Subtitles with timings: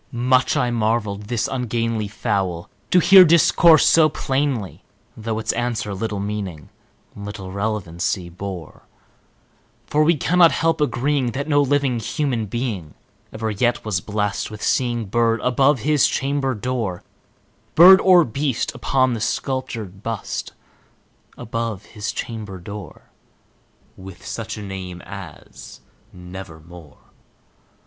[0.11, 4.83] Much I marvelled this ungainly fowl to hear discourse so plainly,
[5.15, 6.69] Though its answer little meaning
[7.15, 8.87] little relevancy bore;
[9.85, 12.95] For we cannot help agreeing that no living human being
[13.31, 17.03] Ever yet was blessed with seeing bird above his chamber door
[17.75, 20.53] Bird or beast upon the sculptured bust
[21.37, 23.11] above his chamber door,
[23.95, 25.81] With such name as
[26.11, 26.97] "Nevermore."